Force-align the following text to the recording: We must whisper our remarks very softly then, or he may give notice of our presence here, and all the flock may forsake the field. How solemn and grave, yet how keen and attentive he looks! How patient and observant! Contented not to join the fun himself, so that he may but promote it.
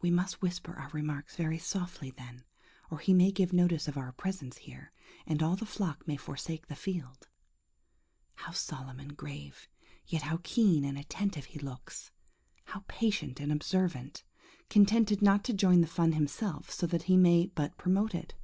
We 0.00 0.10
must 0.10 0.42
whisper 0.42 0.74
our 0.74 0.88
remarks 0.88 1.36
very 1.36 1.56
softly 1.56 2.10
then, 2.10 2.42
or 2.90 2.98
he 2.98 3.14
may 3.14 3.30
give 3.30 3.52
notice 3.52 3.86
of 3.86 3.96
our 3.96 4.10
presence 4.10 4.56
here, 4.58 4.90
and 5.24 5.40
all 5.40 5.54
the 5.54 5.64
flock 5.66 6.04
may 6.08 6.16
forsake 6.16 6.66
the 6.66 6.74
field. 6.74 7.28
How 8.34 8.50
solemn 8.50 8.98
and 8.98 9.16
grave, 9.16 9.68
yet 10.04 10.22
how 10.22 10.40
keen 10.42 10.84
and 10.84 10.98
attentive 10.98 11.44
he 11.44 11.60
looks! 11.60 12.10
How 12.64 12.82
patient 12.88 13.38
and 13.38 13.52
observant! 13.52 14.24
Contented 14.68 15.22
not 15.22 15.44
to 15.44 15.52
join 15.52 15.80
the 15.80 15.86
fun 15.86 16.10
himself, 16.10 16.72
so 16.72 16.88
that 16.88 17.04
he 17.04 17.16
may 17.16 17.46
but 17.46 17.78
promote 17.78 18.16
it. 18.16 18.34